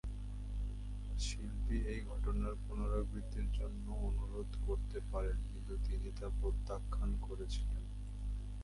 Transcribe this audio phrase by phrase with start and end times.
[1.17, 7.83] শিপলি এই ঘটনার পুনরাবৃত্তির জন্য অনুরোধ করতে পারতেন, কিন্তু তিনি তা প্রত্যাখ্যান করেছিলেন।